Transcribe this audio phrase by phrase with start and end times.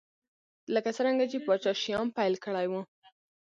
[0.73, 2.73] لکه څرنګه چې پاچا شیام پیل کړی و.